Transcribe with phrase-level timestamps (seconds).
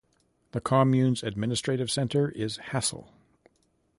[0.53, 3.13] The commune's administrative centre is Hassel.